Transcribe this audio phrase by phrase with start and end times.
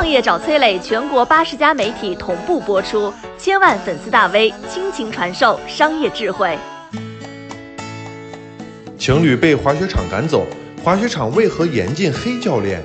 [0.00, 6.56] 创业找崔磊，全国八十家媒体同步播出，千万粉丝大 V 倾情传授商业智慧。
[8.96, 10.46] 情侣被滑雪场赶走，
[10.82, 12.82] 滑雪场为何严禁黑教练？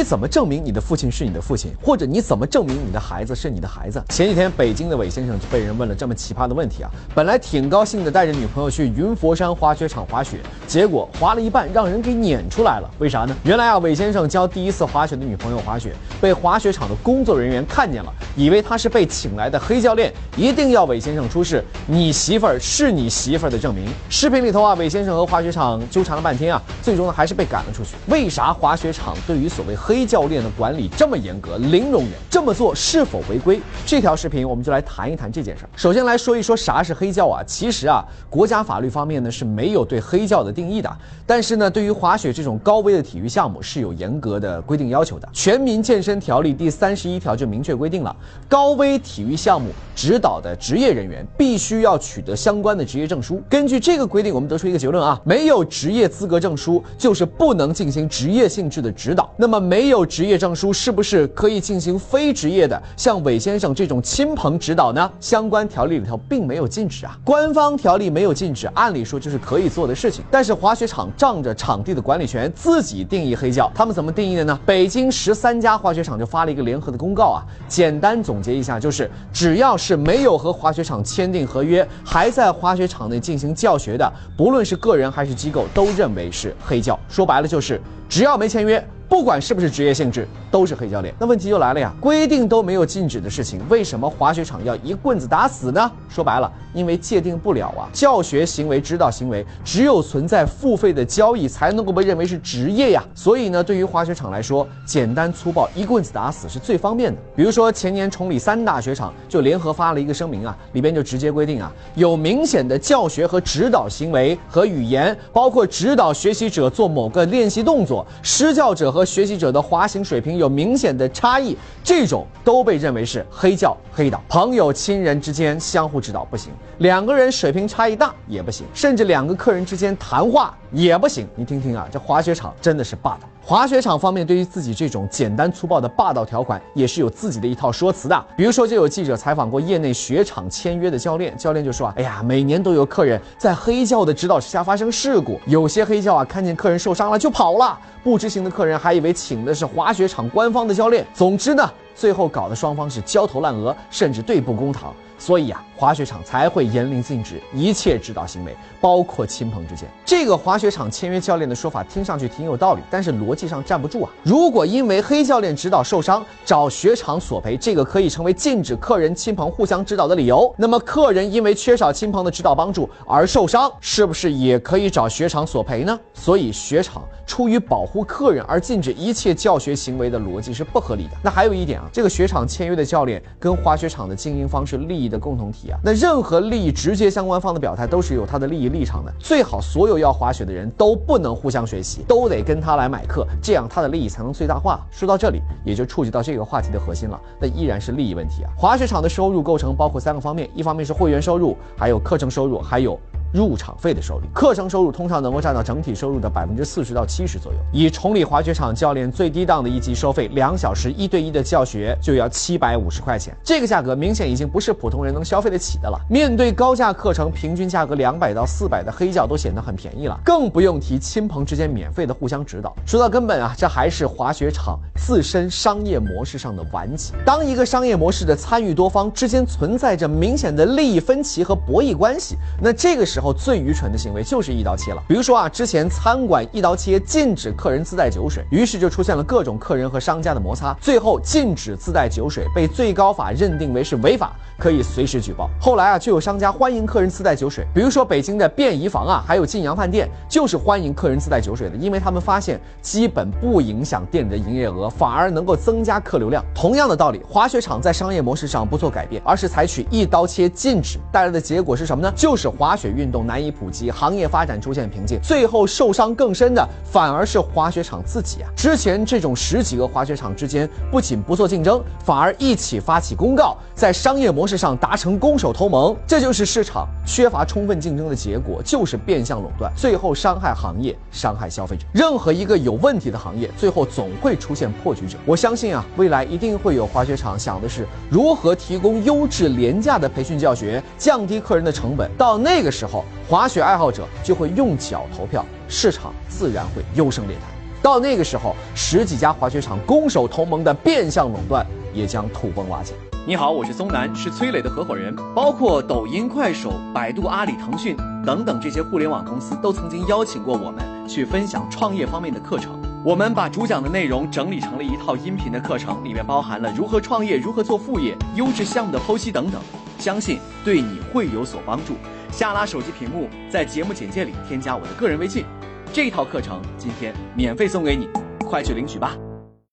[0.00, 4.02] 你怎么证明你的父亲是你的父亲，或者你怎么证明你的孩子是你的孩子？
[4.08, 6.90] 前几天北京的韦先生就被人问了这么奇葩的问题啊！
[7.14, 12.90] 本来挺高兴的，带着女朋友去云佛山滑雪场滑雪，结果滑了一半让人给撵出来了。
[12.98, 13.36] 为啥呢？
[13.44, 23.86] 原来啊，韦先生教第一次滑雪的女朋友滑雪，被滑雪场的工作人员看见了，以为他是被请来的黑教练，一定要韦先生出示你媳妇儿是你媳妇儿的证明。
[24.08, 27.96] 视频里头啊，韦先生和滑雪场纠缠了半天啊，最终呢还是被赶了出去。
[28.06, 33.60] 为啥滑雪场对于所谓黑教练的管理这么严格，零容忍，这么做是否违规？
[33.84, 35.68] 这条视频我们就来谈一谈这件事儿。
[35.74, 37.42] 首先来说一说啥是黑教啊？
[37.44, 40.88] 其实啊，国家法律方面呢是没有对黑教的定义的，
[41.26, 45.26] 但是呢，对于滑雪这种高危的体育项目是有严格的规定要求的。
[45.32, 48.14] 《全民健身条例》第三十一条就明确规定了，
[48.48, 53.42] 高危体育项目指导的职业人员必须要取得相关的职业证书。
[53.50, 59.28] 根据这个规定，我们得出一个结论啊，没有职业资格证书就是不能进行职业性质的指导。
[59.36, 65.10] 那么没没有职业证书是不是可以进行非职业的，像韦先生这种亲朋指导呢？
[65.20, 70.22] 相关条例里头并没有禁止啊，官方条例没有禁止，按理说就是可以做的事情。
[70.30, 74.60] 但是滑雪场仗着场地的管理权，自己定义黑教，他们怎么定义的呢？
[74.66, 87.00] 北京十三家滑雪场就发了一个联合的公告啊，简单总结一下，就是只要是没有和滑雪场签订合约，还在滑雪场内进行教学的，不论是个人还是机构，都认为是黑教。
[87.08, 88.86] 说白了就是，只要没签约。
[89.10, 91.12] 不管是不是职业性质，都是黑教练。
[91.18, 95.90] 那问题就来了呀，规定都没有禁止的事情，为什么滑雪场要一棍子打死呢？
[96.08, 97.90] 说白了，因为界定不了啊。
[97.92, 103.04] 教学行为、指导行为，只有存在付费的交易，才能够被认为是职业呀。
[103.12, 107.20] 所以呢，对于滑雪场来说，简单粗暴一棍子打死是最方便的。
[107.34, 124.22] 比如说前年崇礼三大雪场就联合发了一个声明啊，里边就直接规定啊，有明显的教学和指导行为和语言，包括指导学习者做某个练习动作，施教者和和学习者的滑行水平有明显的差异，这种都被认为是黑教黑导。
[124.28, 131.26] 朋友、亲人之间相互指导不行，两个人水平差异大也不行，甚至两个客人之间谈话也不行。
[131.34, 133.26] 你听听啊，这滑雪场真的是霸道。
[133.50, 138.24] 滑雪场方面对于自己这种简单粗暴的霸道条款，也是有自己的一套说辞的。
[138.36, 151.04] 比如说，就有记者采访过业内雪场签约的教练，教练就说啊，哎呀，每年都有客人在黑教的指导之下发生事故，有些黑教啊，看见客人受伤了就跑了，不知情的客人还以为请的是滑雪场官方的教练。
[151.12, 154.94] 总之呢，最后搞得双方是焦头烂额，甚至对簿公堂。
[155.18, 159.88] 所以啊，滑雪场才会严令禁止一切指导行为，包括亲朋之间。
[160.04, 164.10] 这个滑雪场签约教练的说法听上去挺有道理，但是逻辑上站不住啊。
[164.22, 170.54] 如果因为黑教练指导受伤，找雪场索赔，这个可以成为禁止客人亲朋互相指导的理由。
[170.58, 175.98] 那么客人因为缺少亲朋的指导帮助而受伤，是不是也可以找雪场索赔呢？
[176.12, 181.12] 所以雪场出于保护客人而禁止一切教学行为的逻辑是不合理的。
[181.22, 185.10] 那还有一点啊，这个雪场签约的教练跟滑雪场的经营方式利益。
[185.10, 189.12] 的共同体那任何利益直接相关方的表态都是有他的利益立场的。
[189.18, 194.80] 最好所有要滑雪的人都不能互相学习，都得跟他来买课，这样他的利益才能最大化。
[194.90, 198.50] 说到这里，也就触及到这个话题的核心了，那依然是利益问题啊。
[198.56, 202.98] 滑雪场的收入构成包括三个方面，一方面是会员收入，还有课程收入，还有。
[203.32, 207.58] 入场费的收入，课程收入通常能够占到整体收入的百分之四十到七十左右。
[207.72, 215.96] 以崇礼滑雪场教练最低档的一级收费，两小时一对一的教学就要七百五十块钱，这个价格明显已经不是普通人能消费得起的了。
[216.10, 222.74] 面对高价课程，平均价格两百到四百的黑教都显得很便宜了，更不用提亲朋之间免费的互相指导。
[222.84, 227.12] 说到根本啊，这还是滑雪场自身商业模式上的顽疾。
[227.24, 233.19] 当一个商业模式的参与多方之间存在着明显的利益分歧和博弈关系，那这个时候。
[233.20, 235.02] 后最愚蠢的行为就是一刀切了。
[235.06, 245.50] 比如说啊，之前餐馆一刀切禁止客人自带酒水，于是就出现了各种客人和商家的摩擦，最后禁止自带酒水被最高法认定为是违法，可以随时举报。
[245.60, 256.42] 后来啊，就有商家欢迎客人自带酒水，比如说北京的便宜坊啊，还有晋阳饭店，就是欢迎客人自带酒水的，因为他们发现基本不影响店里的营业额，反而能够增加客流量。
[256.54, 262.12] 同样的道理，滑雪场在商业模式上不做改变，而是采取一刀切禁止，带来的结果是什么呢？
[262.16, 263.09] 就是滑雪运。
[263.10, 268.50] 动难以普及，行业发展出现瓶颈，最后受伤更深的反而是滑雪场自己啊！
[268.56, 281.84] 之前这种十几个滑雪场之间不仅不做竞争，反而一起发起公告，在商业模式上达成攻守同盟，这就是市场缺乏充分竞争的结果，就是变相垄断，最后伤害行业，伤害消费者。
[281.92, 285.16] 任何一个有问题的行业，最后总会出现破局者。
[285.24, 292.10] 我相信啊，未来一定会有滑雪场想的是如何提供优质廉价的培训教学，降低客人的成本。
[292.16, 297.42] 到那个时候，滑雪爱好者就会用脚投票，市场自然会优胜劣汰。
[297.82, 302.92] 到那个时候，十几家滑雪场攻守同盟的变相垄断也将土崩瓦解。
[303.26, 305.14] 你好，我是松南，是崔磊的合伙人。
[305.34, 312.80] 包括抖音、快手、百度、阿里、腾讯等等这些互联网公司，都曾经邀请过我们去分享创业方面的课程。
[313.04, 319.60] 我们把主讲的内容整理成了一套音频的课程，里面包含了如何创业、如何做副业、优质项目的剖析等等，
[319.98, 321.94] 相信对你会有所帮助。
[322.32, 325.44] 下拉手机屏幕，在节目简介里添加我的个人微信。
[325.92, 328.08] 这套课程今天免费送给你，
[328.46, 329.16] 快去领取吧。